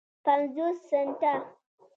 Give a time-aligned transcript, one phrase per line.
[0.25, 1.33] پینځوس سنټه